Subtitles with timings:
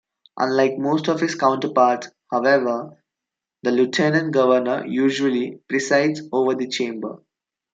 [0.39, 3.03] Unlike most of his counterparts, however,
[3.61, 7.19] the lieutenant governor usually presides over the chamber.